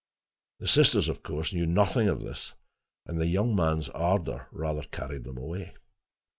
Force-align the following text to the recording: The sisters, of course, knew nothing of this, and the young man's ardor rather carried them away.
The 0.57 0.67
sisters, 0.67 1.09
of 1.09 1.21
course, 1.21 1.53
knew 1.53 1.67
nothing 1.67 2.07
of 2.07 2.23
this, 2.23 2.53
and 3.05 3.19
the 3.21 3.27
young 3.27 3.55
man's 3.55 3.87
ardor 3.89 4.47
rather 4.51 4.81
carried 4.81 5.25
them 5.25 5.37
away. 5.37 5.73